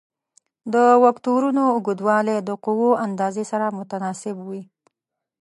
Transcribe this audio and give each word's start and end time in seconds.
د 0.73 0.75
وکتورونو 1.03 1.63
اوږدوالی 1.75 2.37
د 2.47 2.49
قوو 2.65 2.89
اندازې 3.05 3.43
سره 3.51 3.65
متناسب 3.77 4.35
وي. 4.47 4.63